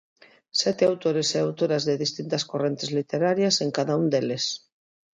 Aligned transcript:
Sete 0.61 0.83
autores 0.91 1.27
e 1.37 1.37
autoras 1.39 1.83
de 1.87 1.99
distintas 2.03 2.43
correntes 2.51 2.89
literarias 2.99 3.55
en 3.63 3.69
cada 3.77 3.93
un 4.01 4.05
deles. 4.13 4.43